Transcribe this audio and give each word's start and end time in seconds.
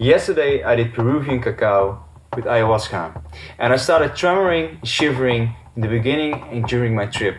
Yesterday 0.00 0.64
I 0.64 0.76
did 0.76 0.94
Peruvian 0.94 1.42
cacao 1.42 2.02
with 2.34 2.46
ayahuasca 2.46 3.22
and 3.58 3.70
I 3.70 3.76
started 3.76 4.12
tremoring, 4.12 4.82
shivering 4.82 5.54
in 5.76 5.82
the 5.82 5.88
beginning 5.88 6.42
and 6.50 6.64
during 6.64 6.94
my 6.94 7.04
trip. 7.04 7.36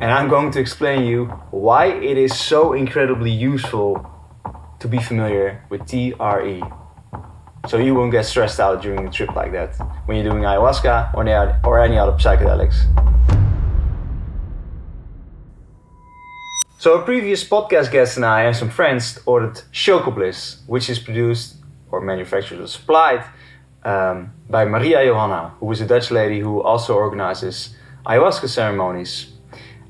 And 0.00 0.12
I'm 0.12 0.28
going 0.28 0.52
to 0.52 0.60
explain 0.60 1.06
you 1.06 1.24
why 1.50 1.86
it 1.86 2.16
is 2.16 2.38
so 2.38 2.72
incredibly 2.72 3.32
useful 3.32 4.08
to 4.78 4.86
be 4.86 5.02
familiar 5.02 5.64
with 5.70 5.88
TRE. 5.88 6.62
So 7.66 7.78
you 7.78 7.96
won't 7.96 8.12
get 8.12 8.26
stressed 8.26 8.60
out 8.60 8.80
during 8.80 9.08
a 9.08 9.10
trip 9.10 9.34
like 9.34 9.50
that 9.50 9.74
when 10.06 10.18
you're 10.18 10.30
doing 10.30 10.44
ayahuasca 10.44 11.14
or 11.14 11.26
any, 11.26 11.52
or 11.64 11.80
any 11.80 11.98
other 11.98 12.12
psychedelics. 12.12 12.76
So 16.78 16.94
a 17.00 17.02
previous 17.02 17.42
podcast 17.42 17.90
guest 17.90 18.14
and 18.14 18.24
I 18.24 18.44
and 18.44 18.54
some 18.54 18.70
friends 18.70 19.18
ordered 19.26 19.62
Choco 19.72 20.12
Bliss, 20.12 20.62
which 20.68 20.88
is 20.88 21.00
produced 21.00 21.57
or 21.90 22.00
manufactured 22.00 22.60
or 22.60 22.66
supplied 22.66 23.24
um, 23.84 24.32
by 24.48 24.64
Maria 24.64 25.04
Johanna, 25.04 25.54
who 25.60 25.70
is 25.72 25.80
a 25.80 25.86
Dutch 25.86 26.10
lady 26.10 26.40
who 26.40 26.62
also 26.62 26.94
organizes 26.94 27.74
ayahuasca 28.06 28.48
ceremonies. 28.48 29.32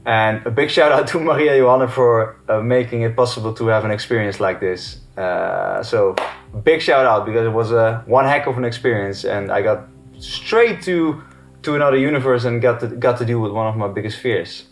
And 0.05 0.45
a 0.47 0.51
big 0.51 0.71
shout 0.71 0.93
out 0.93 1.07
to 1.13 1.21
Maria 1.21 1.57
Johanna 1.59 1.89
for 1.89 2.37
uh, 2.49 2.61
making 2.61 3.03
it 3.03 3.17
possible 3.17 3.53
to 3.55 3.67
have 3.69 3.85
an 3.85 3.91
experience 3.91 4.41
like 4.41 4.61
this. 4.61 5.01
Uh, 5.17 5.83
so 5.83 6.15
big 6.65 6.81
shout 6.81 7.05
out 7.05 7.27
because 7.27 7.45
it 7.45 7.51
was 7.51 7.73
a 7.73 8.03
one 8.07 8.25
heck 8.25 8.47
of 8.47 8.57
an 8.57 8.65
experience, 8.65 9.25
and 9.25 9.51
I 9.51 9.63
got 9.63 9.89
straight 10.19 10.83
to 10.83 11.23
to 11.63 11.75
another 11.75 11.97
universe 11.97 12.45
and 12.45 12.63
got 12.63 12.81
to, 12.81 12.87
got 12.87 13.19
to 13.19 13.25
deal 13.25 13.41
with 13.41 13.53
one 13.53 13.67
of 13.67 13.77
my 13.77 13.89
biggest 13.89 14.19
fears. 14.19 14.65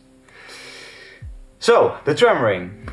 So 1.59 1.99
the 2.05 2.15
tremoring 2.15 2.89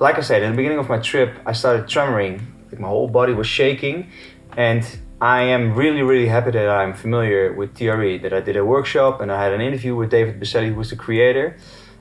like 0.00 0.16
I 0.16 0.20
said, 0.20 0.42
in 0.42 0.50
the 0.52 0.56
beginning 0.56 0.78
of 0.78 0.88
my 0.88 0.98
trip, 0.98 1.34
I 1.44 1.52
started 1.52 1.86
tremoring. 1.86 2.40
Like 2.70 2.80
my 2.80 2.88
whole 2.88 3.08
body 3.08 3.32
was 3.32 3.46
shaking, 3.46 4.10
and 4.56 4.84
I 5.20 5.42
am 5.42 5.74
really, 5.74 6.02
really 6.02 6.28
happy 6.28 6.52
that 6.52 6.68
I'm 6.68 6.94
familiar 6.94 7.52
with 7.52 7.76
TRE. 7.76 8.18
That 8.18 8.32
I 8.32 8.40
did 8.40 8.56
a 8.56 8.64
workshop 8.64 9.20
and 9.20 9.32
I 9.32 9.42
had 9.42 9.52
an 9.52 9.60
interview 9.60 9.96
with 9.96 10.10
David 10.10 10.38
Berceli, 10.38 10.68
who 10.68 10.74
was 10.74 10.90
the 10.90 10.96
creator. 10.96 11.56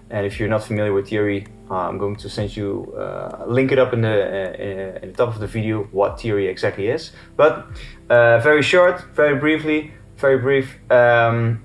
And 0.09 0.25
if 0.25 0.39
you're 0.39 0.49
not 0.49 0.63
familiar 0.63 0.94
with 0.94 1.09
TRE, 1.09 1.45
uh, 1.69 1.73
I'm 1.73 1.97
going 1.97 2.16
to 2.17 2.30
send 2.30 2.55
you 2.55 2.94
uh, 2.97 3.44
link 3.47 3.72
it 3.72 3.80
up 3.80 3.91
in 3.94 4.02
the 4.02 4.07
uh, 4.09 5.03
in 5.03 5.11
the 5.11 5.17
top 5.17 5.29
of 5.29 5.39
the 5.39 5.47
video 5.47 5.83
what 5.91 6.19
TRE 6.19 6.47
exactly 6.47 6.88
is. 6.88 7.11
But 7.35 7.66
uh, 8.09 8.39
very 8.39 8.61
short, 8.61 9.02
very 9.16 9.38
briefly, 9.39 9.94
very 10.17 10.38
brief. 10.38 10.77
Um, 10.91 11.63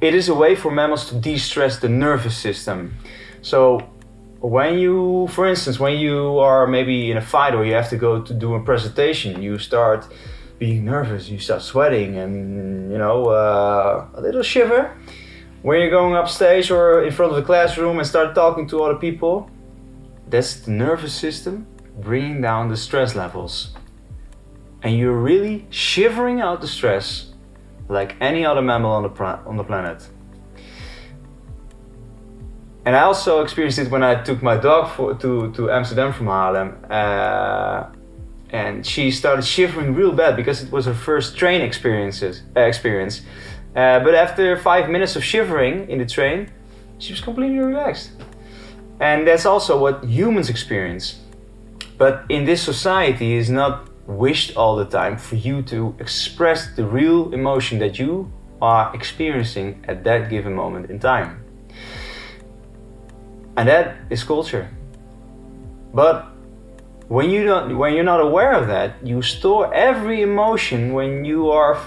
it 0.00 0.14
is 0.14 0.28
a 0.28 0.34
way 0.34 0.54
for 0.54 0.70
mammals 0.70 1.08
to 1.08 1.14
de-stress 1.14 1.78
the 1.78 1.88
nervous 1.88 2.36
system. 2.36 2.94
So 3.40 3.88
when 4.48 4.78
you, 4.78 5.26
for 5.28 5.46
instance, 5.46 5.80
when 5.80 5.98
you 5.98 6.38
are 6.38 6.66
maybe 6.66 7.10
in 7.10 7.16
a 7.16 7.20
fight 7.20 7.54
or 7.54 7.64
you 7.64 7.74
have 7.74 7.88
to 7.90 7.96
go 7.96 8.22
to 8.22 8.34
do 8.34 8.54
a 8.54 8.62
presentation, 8.62 9.42
you 9.42 9.58
start 9.58 10.06
being 10.58 10.84
nervous, 10.84 11.28
you 11.28 11.38
start 11.38 11.62
sweating, 11.62 12.16
and 12.16 12.90
you 12.92 12.98
know 12.98 13.26
uh, 13.26 14.06
a 14.14 14.20
little 14.20 14.42
shiver. 14.42 14.96
When 15.62 15.80
you're 15.80 15.90
going 15.90 16.14
upstage 16.14 16.70
or 16.70 17.04
in 17.04 17.12
front 17.12 17.32
of 17.32 17.36
the 17.36 17.42
classroom 17.42 17.98
and 17.98 18.06
start 18.06 18.34
talking 18.34 18.68
to 18.68 18.84
other 18.84 18.98
people, 18.98 19.50
that's 20.28 20.60
the 20.60 20.70
nervous 20.70 21.12
system 21.12 21.66
bringing 21.98 22.40
down 22.40 22.68
the 22.68 22.76
stress 22.76 23.14
levels, 23.14 23.74
and 24.82 24.96
you're 24.96 25.20
really 25.30 25.66
shivering 25.70 26.40
out 26.40 26.60
the 26.60 26.68
stress 26.68 27.32
like 27.88 28.16
any 28.20 28.44
other 28.44 28.62
mammal 28.62 28.92
on 28.92 29.02
the 29.02 29.24
on 29.46 29.56
the 29.56 29.64
planet. 29.64 30.08
And 32.86 32.94
I 32.94 33.02
also 33.02 33.42
experienced 33.42 33.80
it 33.80 33.90
when 33.90 34.04
I 34.04 34.22
took 34.22 34.44
my 34.44 34.56
dog 34.56 34.94
for, 34.94 35.12
to, 35.14 35.52
to 35.54 35.70
Amsterdam 35.72 36.12
from 36.12 36.26
Haarlem. 36.26 36.88
Uh, 36.88 37.88
and 38.50 38.86
she 38.86 39.10
started 39.10 39.44
shivering 39.44 39.92
real 39.92 40.12
bad 40.12 40.36
because 40.36 40.62
it 40.62 40.70
was 40.70 40.86
her 40.86 40.94
first 40.94 41.36
train 41.36 41.62
experiences, 41.62 42.42
uh, 42.56 42.60
experience. 42.60 43.22
Uh, 43.74 43.98
but 43.98 44.14
after 44.14 44.56
five 44.56 44.88
minutes 44.88 45.16
of 45.16 45.24
shivering 45.24 45.90
in 45.90 45.98
the 45.98 46.06
train, 46.06 46.48
she 46.98 47.12
was 47.12 47.20
completely 47.20 47.58
relaxed. 47.58 48.12
And 49.00 49.26
that's 49.26 49.46
also 49.46 49.76
what 49.76 50.04
humans 50.04 50.48
experience. 50.48 51.16
But 51.98 52.24
in 52.28 52.44
this 52.44 52.62
society, 52.62 53.36
it's 53.36 53.48
not 53.48 53.88
wished 54.06 54.56
all 54.56 54.76
the 54.76 54.84
time 54.84 55.18
for 55.18 55.34
you 55.34 55.60
to 55.62 55.96
express 55.98 56.72
the 56.76 56.86
real 56.86 57.34
emotion 57.34 57.80
that 57.80 57.98
you 57.98 58.30
are 58.62 58.94
experiencing 58.94 59.84
at 59.88 60.04
that 60.04 60.30
given 60.30 60.54
moment 60.54 60.88
in 60.88 61.00
time. 61.00 61.45
And 63.56 63.68
that 63.68 63.96
is 64.10 64.22
culture. 64.22 64.68
But 65.94 66.26
when 67.08 67.30
you 67.30 67.44
don't 67.44 67.78
when 67.78 67.94
you're 67.94 68.04
not 68.04 68.20
aware 68.20 68.52
of 68.52 68.66
that, 68.68 68.94
you 69.02 69.22
store 69.22 69.72
every 69.72 70.22
emotion 70.22 70.92
when 70.92 71.24
you 71.24 71.50
are 71.50 71.80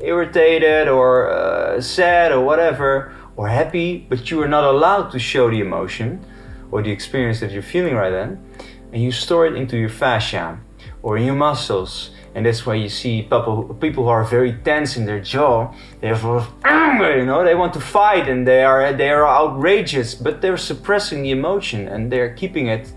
irritated 0.00 0.88
or 0.88 1.30
uh, 1.30 1.80
sad 1.80 2.32
or 2.32 2.40
whatever 2.40 3.12
or 3.36 3.48
happy, 3.48 4.06
but 4.08 4.30
you 4.30 4.42
are 4.42 4.48
not 4.48 4.64
allowed 4.64 5.10
to 5.10 5.18
show 5.18 5.50
the 5.50 5.60
emotion 5.60 6.24
or 6.70 6.82
the 6.82 6.90
experience 6.90 7.40
that 7.40 7.50
you're 7.52 7.62
feeling 7.62 7.94
right 7.94 8.10
then, 8.10 8.44
and 8.92 9.02
you 9.02 9.12
store 9.12 9.46
it 9.46 9.54
into 9.54 9.76
your 9.76 9.88
fascia 9.88 10.58
or 11.02 11.16
in 11.16 11.24
your 11.24 11.34
muscles 11.34 12.10
and 12.34 12.44
that's 12.44 12.66
why 12.66 12.74
you 12.74 12.88
see 12.88 13.22
people 13.22 13.76
people 13.80 14.04
who 14.04 14.10
are 14.10 14.24
very 14.24 14.52
tense 14.52 14.96
in 14.96 15.06
their 15.06 15.20
jaw. 15.20 15.72
They 16.00 16.08
have 16.08 16.24
a 16.24 16.46
anger, 16.64 17.16
you 17.16 17.24
know. 17.24 17.44
They 17.44 17.54
want 17.54 17.72
to 17.74 17.80
fight 17.80 18.28
and 18.28 18.46
they 18.46 18.64
are 18.64 18.92
they 18.92 19.10
are 19.10 19.26
outrageous, 19.26 20.14
but 20.14 20.40
they're 20.40 20.56
suppressing 20.56 21.22
the 21.22 21.30
emotion 21.30 21.86
and 21.86 22.10
they're 22.10 22.34
keeping 22.34 22.66
it 22.66 22.92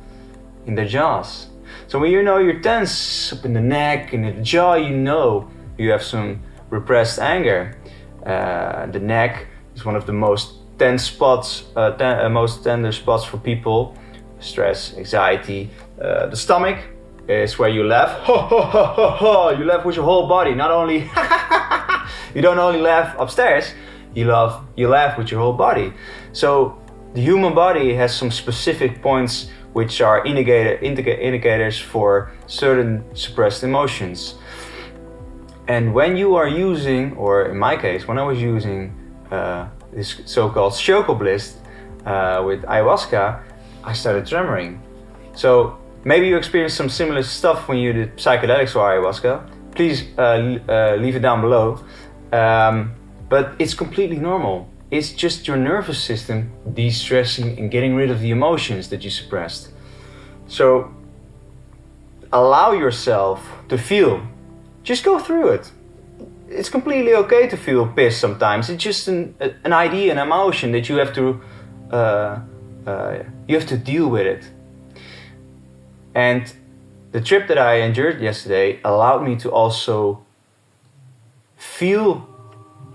in 0.65 0.75
their 0.75 0.87
jaws. 0.87 1.47
So 1.87 1.99
when 1.99 2.11
you 2.11 2.23
know 2.23 2.39
you're 2.39 2.59
tense 2.59 3.31
up 3.31 3.45
in 3.45 3.53
the 3.53 3.61
neck 3.61 4.13
and 4.13 4.25
in 4.25 4.37
the 4.37 4.41
jaw, 4.41 4.73
you 4.73 4.95
know 4.95 5.49
you 5.77 5.91
have 5.91 6.03
some 6.03 6.41
repressed 6.71 7.19
anger. 7.19 7.77
Uh, 8.25 8.87
the 8.87 8.99
neck 8.99 9.47
is 9.75 9.85
one 9.85 9.95
of 9.95 10.05
the 10.07 10.13
most 10.13 10.55
tense 10.79 11.03
spots, 11.03 11.65
uh, 11.75 11.91
ten, 11.91 12.25
uh, 12.25 12.29
most 12.29 12.63
tender 12.63 12.91
spots 12.91 13.23
for 13.23 13.37
people. 13.37 13.95
Stress, 14.39 14.95
anxiety. 14.97 15.69
Uh, 15.99 16.27
the 16.27 16.35
stomach 16.35 16.77
is 17.27 17.59
where 17.59 17.69
you 17.69 17.83
laugh. 17.83 18.11
Ho, 18.25 18.37
ho, 18.37 18.61
ho, 18.61 18.85
ho, 18.85 19.09
ho. 19.09 19.49
You 19.51 19.65
laugh 19.65 19.85
with 19.85 19.95
your 19.95 20.05
whole 20.05 20.27
body. 20.27 20.55
Not 20.55 20.71
only 20.71 20.99
you 22.35 22.41
don't 22.41 22.59
only 22.59 22.81
laugh 22.81 23.15
upstairs, 23.19 23.73
you 24.13 24.25
laugh 24.25 24.63
you 24.75 24.87
laugh 24.87 25.17
with 25.17 25.31
your 25.31 25.39
whole 25.39 25.53
body. 25.53 25.93
So 26.31 26.79
the 27.13 27.21
human 27.21 27.53
body 27.53 27.93
has 27.95 28.15
some 28.15 28.31
specific 28.31 29.01
points 29.01 29.49
which 29.73 30.01
are 30.01 30.25
indicator, 30.25 30.75
indica, 30.83 31.19
indicators 31.19 31.77
for 31.77 32.31
certain 32.47 33.03
suppressed 33.15 33.63
emotions. 33.63 34.35
And 35.67 35.93
when 35.93 36.15
you 36.15 36.35
are 36.35 36.47
using, 36.47 37.13
or 37.17 37.49
in 37.49 37.57
my 37.57 37.75
case, 37.75 38.07
when 38.07 38.17
I 38.17 38.23
was 38.23 38.41
using 38.41 38.93
uh, 39.29 39.67
this 39.91 40.21
so-called 40.25 40.73
Chocobliss 40.73 41.57
uh, 42.05 42.43
with 42.43 42.63
ayahuasca, 42.63 43.43
I 43.83 43.93
started 43.93 44.25
tremoring. 44.25 44.79
So 45.35 45.77
Maybe 46.07 46.29
you 46.29 46.37
experienced 46.37 46.77
some 46.77 46.87
similar 46.87 47.21
stuff 47.21 47.67
when 47.67 47.79
you 47.79 47.91
did 47.91 48.15
psychedelics 48.15 48.77
or 48.77 48.83
ayahuasca. 48.89 49.33
Please 49.75 50.05
uh, 50.17 50.21
uh, 50.21 50.95
leave 50.95 51.17
it 51.17 51.19
down 51.19 51.41
below. 51.41 51.83
Um, 52.31 52.95
but 53.27 53.55
it's 53.59 53.73
completely 53.73 54.15
normal. 54.15 54.69
It's 54.89 55.11
just 55.11 55.49
your 55.49 55.57
nervous 55.57 56.01
system 56.01 56.49
de 56.73 56.89
stressing 56.91 57.59
and 57.59 57.69
getting 57.69 57.93
rid 57.93 58.09
of 58.09 58.21
the 58.21 58.31
emotions 58.31 58.87
that 58.87 59.03
you 59.03 59.09
suppressed. 59.09 59.73
So 60.47 60.95
allow 62.31 62.71
yourself 62.71 63.45
to 63.67 63.77
feel. 63.77 64.25
Just 64.83 65.03
go 65.03 65.19
through 65.19 65.49
it. 65.49 65.73
It's 66.47 66.69
completely 66.69 67.15
okay 67.15 67.49
to 67.49 67.57
feel 67.57 67.85
pissed 67.85 68.21
sometimes. 68.21 68.69
It's 68.69 68.81
just 68.81 69.09
an, 69.09 69.35
an 69.41 69.73
idea, 69.73 70.13
an 70.13 70.19
emotion 70.19 70.71
that 70.71 70.87
you 70.87 70.95
have 70.95 71.13
to 71.15 71.41
uh, 71.91 72.39
uh 72.85 73.23
you 73.47 73.55
have 73.59 73.67
to 73.67 73.77
deal 73.77 74.07
with 74.07 74.25
it 74.25 74.43
and 76.17 76.51
the 77.11 77.21
trip 77.21 77.47
that 77.47 77.59
I 77.59 77.81
endured 77.81 78.19
yesterday 78.21 78.79
allowed 78.83 79.21
me 79.23 79.35
to 79.35 79.51
also 79.51 80.25
feel 81.55 82.27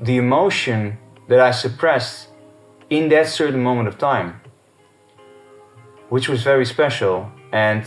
the 0.00 0.17
emotion 0.17 0.99
that 1.29 1.38
I 1.38 1.52
suppressed 1.52 2.31
in 2.91 3.11
that 3.11 3.29
certain 3.29 3.62
moment 3.62 3.87
of 3.87 3.97
time, 3.97 4.41
which 6.08 6.29
was 6.29 6.43
very 6.43 6.67
special. 6.67 7.31
And 7.52 7.85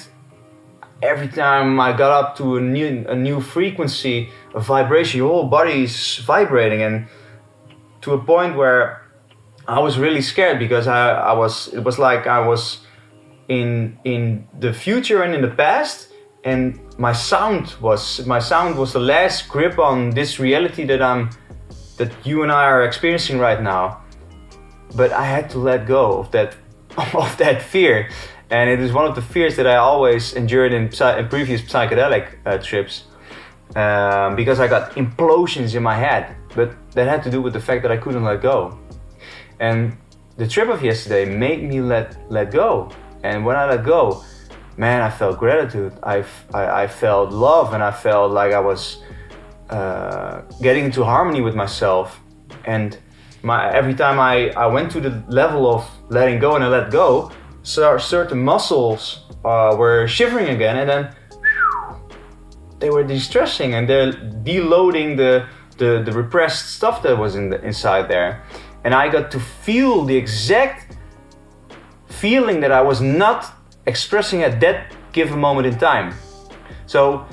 every 1.04 1.28
time 1.28 1.82
I 1.82 1.92
got 1.92 2.12
up 2.12 2.38
to 2.38 2.56
a 2.56 2.62
new, 2.62 3.06
a 3.10 3.16
new 3.16 3.42
frequency 3.42 4.30
of 4.54 4.66
vibration, 4.66 5.18
your 5.18 5.28
whole 5.28 5.50
body 5.50 5.84
is 5.84 6.18
vibrating, 6.20 6.82
and 6.82 7.08
to 8.04 8.14
a 8.14 8.24
point 8.24 8.56
where 8.56 9.02
I 9.68 9.80
was 9.80 9.98
really 9.98 10.22
scared 10.22 10.60
because 10.60 10.88
I, 10.88 11.12
I 11.12 11.34
was, 11.34 11.68
it 11.74 11.84
was 11.84 12.00
like 12.00 12.26
I 12.26 12.48
was 12.48 12.85
in 13.48 13.98
in 14.04 14.48
the 14.60 14.74
future 14.74 15.24
and 15.24 15.34
in 15.34 15.42
the 15.42 15.56
past 15.56 16.12
and 16.44 16.80
my 16.98 17.14
sound 17.14 17.76
was 17.82 18.26
my 18.26 18.40
sound 18.40 18.78
was 18.78 18.94
the 18.94 19.00
last 19.00 19.48
grip 19.48 19.80
on 19.80 20.12
this 20.12 20.40
reality 20.40 20.84
that 20.86 21.02
I'm 21.02 21.30
that 21.98 22.12
you 22.26 22.44
and 22.44 22.52
I 22.52 22.66
are 22.66 22.84
experiencing 22.84 23.40
right 23.40 23.62
now 23.62 24.02
but 24.96 25.12
I 25.12 25.26
had 25.26 25.50
to 25.52 25.60
let 25.60 25.86
go 25.88 26.20
of 26.20 26.32
that 26.32 26.56
of 27.14 27.38
that 27.38 27.62
fear 27.62 28.10
and 28.50 28.70
it 28.70 28.80
is 28.80 28.94
one 28.94 29.06
of 29.06 29.16
the 29.16 29.22
fears 29.22 29.56
that 29.56 29.68
I 29.68 29.78
always 29.78 30.34
endured 30.34 30.72
in, 30.72 30.84
in 30.84 31.28
previous 31.30 31.62
psychedelic 31.62 32.36
uh, 32.46 32.58
trips 32.60 33.06
um, 33.76 34.36
because 34.36 34.60
I 34.60 34.68
got 34.68 34.92
implosions 34.92 35.76
in 35.76 35.84
my 35.84 35.96
head. 35.96 36.36
But 36.56 36.74
that 36.92 37.08
had 37.08 37.24
to 37.24 37.32
do 37.32 37.42
with 37.42 37.54
the 37.54 37.60
fact 37.60 37.82
that 37.82 37.92
I 37.92 37.98
couldn't 37.98 38.24
let 38.24 38.42
go. 38.42 38.80
And 39.60 39.98
the 40.38 40.48
trip 40.48 40.70
of 40.70 40.84
yesterday 40.84 41.26
made 41.26 41.64
me 41.64 41.82
let 41.82 42.18
let 42.32 42.52
go. 42.52 42.92
And 43.26 43.46
when 43.46 43.56
I 43.56 43.66
let 43.66 43.84
go, 43.84 44.24
man, 44.78 45.02
I 45.02 45.10
felt 45.10 45.40
gratitude. 45.40 45.94
I, 46.04 46.24
I, 46.54 46.84
I 46.84 46.88
felt 46.88 47.32
love, 47.32 47.74
and 47.74 47.82
I 47.84 47.92
felt 47.92 48.32
like 48.32 48.54
I 48.54 48.60
was 48.60 49.02
uh, 49.70 50.42
getting 50.62 50.86
into 50.86 51.04
harmony 51.04 51.42
with 51.42 51.56
myself. 51.56 52.20
And 52.66 52.98
my, 53.42 53.72
every 53.74 53.96
time 53.96 54.20
I, 54.20 54.52
I 54.52 54.68
went 54.68 54.92
to 54.92 55.00
the 55.02 55.24
level 55.28 55.74
of 55.74 55.90
letting 56.10 56.40
go 56.40 56.56
and 56.56 56.64
I 56.64 56.68
let 56.68 56.92
go, 56.92 57.32
certain 57.64 58.44
muscles 58.44 59.26
uh, 59.44 59.76
were 59.78 60.08
shivering 60.08 60.50
again, 60.50 60.78
and 60.78 60.90
then 60.90 61.16
they 62.80 62.90
were 62.90 63.04
distressing 63.04 63.74
and 63.74 63.90
they're 63.90 64.12
deloading 64.44 65.18
the, 65.18 65.48
the, 65.78 66.04
the 66.04 66.12
repressed 66.12 66.76
stuff 66.76 67.02
that 67.04 67.18
was 67.18 67.36
in 67.36 67.50
the, 67.50 67.62
inside 67.64 68.08
there. 68.08 68.44
And 68.84 68.94
I 68.94 69.10
got 69.10 69.32
to 69.32 69.40
feel 69.40 70.04
the 70.04 70.16
exact 70.16 70.98
feeling 72.22 72.60
that 72.62 72.72
I 72.72 72.82
was 72.82 73.02
not 73.02 73.54
expressing 73.86 74.44
at 74.44 74.60
that 74.62 74.94
given 75.12 75.40
moment 75.40 75.68
in 75.68 75.78
time. 75.78 76.14
So, 76.88 77.26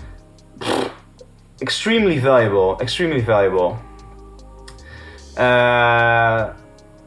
extremely 1.61 2.19
valuable, 2.19 2.79
extremely 2.81 3.21
valuable. 3.21 3.79
Uh, 5.37 6.53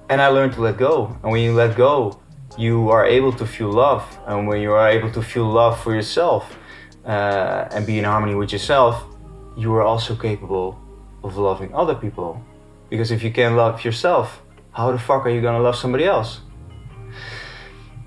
and 0.09 0.21
I 0.21 0.27
learned 0.27 0.53
to 0.53 0.61
let 0.61 0.77
go. 0.77 1.17
And 1.21 1.31
when 1.31 1.41
you 1.41 1.53
let 1.53 1.75
go, 1.75 2.19
you 2.57 2.89
are 2.89 3.05
able 3.05 3.33
to 3.33 3.45
feel 3.45 3.71
love. 3.71 4.03
And 4.27 4.47
when 4.47 4.61
you 4.61 4.71
are 4.71 4.89
able 4.89 5.11
to 5.11 5.21
feel 5.21 5.45
love 5.45 5.79
for 5.81 5.93
yourself 5.93 6.57
uh, 7.05 7.67
and 7.71 7.85
be 7.85 7.99
in 7.99 8.05
harmony 8.05 8.35
with 8.35 8.51
yourself, 8.51 9.03
you 9.57 9.73
are 9.73 9.83
also 9.83 10.15
capable 10.15 10.79
of 11.23 11.37
loving 11.37 11.73
other 11.73 11.95
people. 11.95 12.41
Because 12.89 13.11
if 13.11 13.23
you 13.23 13.31
can't 13.31 13.55
love 13.55 13.83
yourself, 13.83 14.41
how 14.71 14.91
the 14.91 14.99
fuck 14.99 15.25
are 15.25 15.29
you 15.29 15.41
gonna 15.41 15.61
love 15.61 15.75
somebody 15.75 16.05
else? 16.05 16.41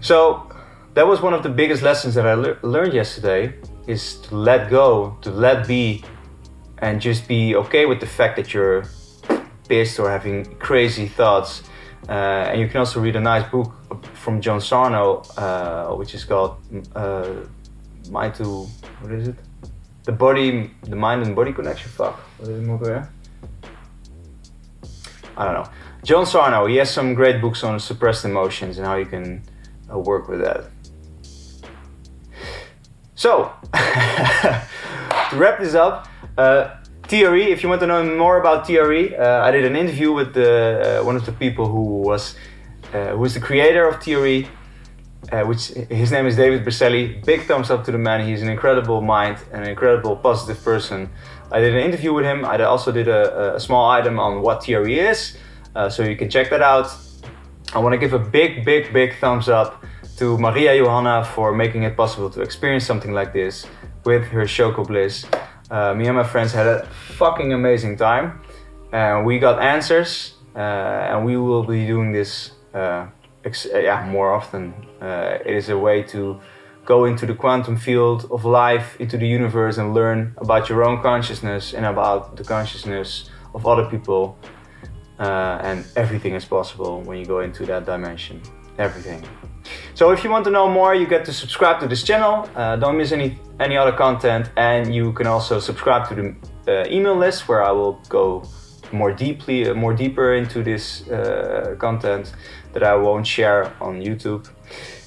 So, 0.01 0.51
that 0.95 1.07
was 1.07 1.21
one 1.21 1.35
of 1.35 1.43
the 1.43 1.49
biggest 1.49 1.83
lessons 1.83 2.15
that 2.15 2.27
I 2.27 2.35
le- 2.35 2.57
learned 2.63 2.93
yesterday 2.93 3.55
is 3.87 4.17
to 4.23 4.37
let 4.37 4.71
go, 4.71 5.17
to 5.23 5.31
let 5.31 5.67
be, 5.67 6.05
and 6.79 7.01
just 7.01 7.29
be 7.29 7.57
okay 7.57 7.87
with 7.87 8.01
the 8.01 8.07
fact 8.07 8.37
that 8.37 8.55
you're 8.55 8.85
pissed 9.69 9.99
or 9.99 10.11
having 10.11 10.45
crazy 10.57 11.07
thoughts. 11.09 11.63
Uh, 12.09 12.51
and 12.51 12.61
you 12.61 12.69
can 12.69 12.79
also 12.79 13.01
read 13.01 13.17
a 13.17 13.21
nice 13.21 13.49
book 13.51 13.73
from 14.15 14.41
John 14.41 14.61
Sarno, 14.61 15.23
uh, 15.37 15.95
which 15.95 16.15
is 16.15 16.25
called 16.25 16.57
uh, 16.95 17.35
Mind 18.11 18.35
to 18.37 18.67
what 19.01 19.13
is 19.13 19.29
it? 19.29 19.37
The 20.05 20.13
body, 20.13 20.71
the 20.85 20.97
mind 20.97 21.23
and 21.23 21.37
body 21.37 21.53
connection. 21.53 21.91
Fuck, 21.91 22.19
what 22.39 22.49
is 22.49 22.59
it 22.59 22.65
more 22.65 23.09
I 25.37 25.45
don't 25.45 25.55
know. 25.55 25.71
John 26.03 26.25
Sarno, 26.25 26.67
he 26.67 26.77
has 26.77 26.91
some 26.91 27.15
great 27.15 27.41
books 27.41 27.63
on 27.63 27.79
suppressed 27.79 28.25
emotions 28.25 28.79
and 28.79 28.87
how 28.87 28.97
you 28.97 29.07
can 29.07 29.43
uh, 29.93 29.99
work 29.99 30.29
with 30.29 30.41
that. 30.41 30.71
So, 33.15 33.53
to 33.75 35.37
wrap 35.37 35.59
this 35.59 35.75
up, 35.75 36.09
uh, 36.37 36.77
TRE, 37.09 37.51
if 37.51 37.63
you 37.63 37.69
want 37.69 37.81
to 37.81 37.87
know 37.87 38.05
more 38.17 38.39
about 38.39 38.67
TRE, 38.67 39.17
uh, 39.17 39.43
I 39.43 39.51
did 39.51 39.65
an 39.65 39.75
interview 39.75 40.13
with 40.13 40.35
the, 40.35 41.01
uh, 41.01 41.05
one 41.05 41.17
of 41.17 41.25
the 41.27 41.33
people 41.33 41.67
who 41.67 42.03
was 42.03 42.37
uh, 42.93 43.17
who 43.17 43.25
is 43.25 43.35
the 43.35 43.41
creator 43.41 43.87
of 43.87 44.01
TRE, 44.01 44.47
uh, 45.33 45.45
which 45.45 45.69
his 45.91 46.11
name 46.11 46.27
is 46.27 46.37
David 46.37 46.65
Berceli. 46.65 47.25
Big 47.25 47.43
thumbs 47.43 47.71
up 47.71 47.85
to 47.85 47.93
the 47.93 47.99
man. 47.99 48.27
He's 48.27 48.41
an 48.41 48.49
incredible 48.49 49.03
mind 49.03 49.39
and 49.53 49.63
an 49.63 49.69
incredible 49.69 50.17
positive 50.17 50.63
person. 50.65 51.11
I 51.53 51.61
did 51.61 51.75
an 51.75 51.83
interview 51.83 52.15
with 52.15 52.25
him. 52.25 52.45
I 52.45 52.63
also 52.63 52.93
did 52.93 53.09
a, 53.09 53.57
a 53.57 53.61
small 53.61 53.91
item 53.91 54.19
on 54.19 54.43
what 54.43 54.63
TRE 54.63 54.99
is, 54.99 55.37
uh, 55.75 55.91
so 55.91 56.03
you 56.03 56.17
can 56.17 56.31
check 56.31 56.51
that 56.51 56.63
out. 56.63 56.91
I 57.75 57.79
want 57.81 57.93
to 57.93 57.99
give 57.99 58.15
a 58.15 58.19
big, 58.19 58.65
big, 58.65 58.93
big 58.95 59.19
thumbs 59.19 59.49
up 59.49 59.85
to 60.17 60.39
Maria 60.39 60.75
Johanna 60.77 61.23
for 61.23 61.53
making 61.55 61.83
it 61.83 61.97
possible 61.97 62.31
to 62.31 62.41
experience 62.41 62.87
something 62.87 63.13
like 63.13 63.35
this 63.35 63.67
with 64.05 64.25
her 64.29 64.45
Shoko 64.45 64.87
Bliss. 64.87 65.27
Uh, 65.71 65.93
me 65.95 66.07
and 66.07 66.17
my 66.17 66.25
friends 66.25 66.53
had 66.53 66.67
a 66.67 66.87
fucking 67.19 67.53
amazing 67.53 67.99
time. 67.99 68.41
And 68.91 69.27
we 69.27 69.39
got 69.39 69.61
answers, 69.61 70.35
uh, 70.57 70.59
and 70.59 71.27
we 71.27 71.37
will 71.37 71.63
be 71.63 71.87
doing 71.87 72.11
this 72.11 72.53
uh, 72.73 73.07
ex- 73.45 73.67
uh, 73.67 73.79
yeah, 73.79 74.07
more 74.07 74.33
often. 74.33 74.73
Uh, 75.01 75.39
it 75.45 75.55
is 75.55 75.69
a 75.69 75.77
way 75.77 76.03
to 76.05 76.41
go 76.87 77.05
into 77.05 77.27
the 77.27 77.35
quantum 77.35 77.77
field 77.77 78.27
of 78.31 78.47
life, 78.47 78.97
into 78.99 79.19
the 79.19 79.27
universe, 79.27 79.77
and 79.77 79.93
learn 79.93 80.35
about 80.39 80.71
your 80.71 80.83
own 80.85 81.03
consciousness 81.03 81.75
and 81.75 81.85
about 81.85 82.37
the 82.37 82.45
consciousness 82.45 83.29
of 83.55 83.67
other 83.67 83.85
people. 83.85 84.39
And 85.63 85.85
everything 85.97 86.35
is 86.35 86.45
possible 86.45 87.03
when 87.03 87.19
you 87.19 87.27
go 87.27 87.41
into 87.41 87.67
that 87.67 87.87
dimension. 87.87 88.41
Everything. 88.79 89.23
So 89.95 90.11
if 90.11 90.23
you 90.23 90.31
want 90.31 90.45
to 90.45 90.51
know 90.51 90.69
more, 90.69 90.95
you 90.95 91.07
get 91.07 91.25
to 91.25 91.33
subscribe 91.33 91.81
to 91.81 91.89
this 91.89 92.03
channel. 92.05 92.49
Uh, 92.55 92.77
don't 92.77 92.97
miss 92.97 93.11
any 93.13 93.39
any 93.59 93.77
other 93.77 93.93
content, 93.93 94.51
and 94.57 94.95
you 94.95 95.13
can 95.13 95.27
also 95.27 95.59
subscribe 95.59 96.09
to 96.09 96.15
the 96.15 96.27
uh, 96.69 96.87
email 96.89 97.17
list 97.17 97.49
where 97.49 97.65
I 97.65 97.73
will 97.73 98.01
go 98.09 98.45
more 98.93 99.13
deeply, 99.13 99.69
uh, 99.69 99.75
more 99.75 99.95
deeper 99.95 100.35
into 100.35 100.63
this 100.63 101.09
uh, 101.09 101.75
content 101.79 102.33
that 102.73 102.83
I 102.83 102.95
won't 102.95 103.27
share 103.27 103.73
on 103.81 104.01
YouTube. 104.01 104.49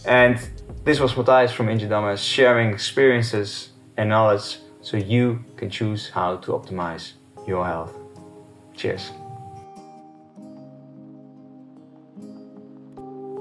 And 0.05 0.37
this 0.83 0.99
was 0.99 1.15
Matthias 1.15 1.51
from 1.51 1.67
Ingedamas 1.67 2.19
sharing 2.19 2.73
experiences 2.73 3.69
and 3.97 4.09
knowledge 4.09 4.57
so 4.81 4.97
you 4.97 5.43
can 5.55 5.69
choose 5.69 6.09
how 6.09 6.37
to 6.37 6.51
optimize 6.51 7.13
your 7.47 7.65
health. 7.65 7.93
Cheers. 8.75 9.11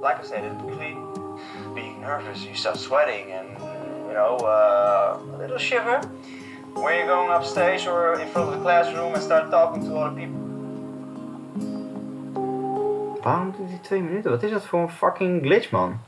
Like 0.01 0.19
I 0.21 0.23
said, 0.25 0.45
usually 0.67 0.97
being 1.75 2.01
nervous, 2.01 2.43
you 2.45 2.55
start 2.55 2.79
sweating 2.79 3.33
and 3.33 3.49
you 4.09 4.15
know 4.15 4.39
uh, 4.39 5.19
a 5.35 5.39
little 5.39 5.59
shiver 5.59 6.01
when 6.75 6.97
you're 6.97 7.07
going 7.07 7.31
upstage 7.31 7.87
or 7.87 8.19
in 8.19 8.29
front 8.29 8.49
of 8.49 8.55
the 8.55 8.63
classroom 8.63 9.13
and 9.13 9.23
start 9.23 9.51
talking 9.51 9.85
to 9.85 9.97
other 9.97 10.17
people. 10.17 10.41
Waarom 13.23 13.55
doet 13.57 13.69
hij 13.69 13.79
twee 13.83 14.03
minuten? 14.03 14.31
Wat 14.31 14.43
is 14.43 14.51
dat 14.51 14.65
voor 14.65 14.81
een 14.81 14.91
fucking 14.91 15.43
glitch, 15.43 15.71
man? 15.71 15.99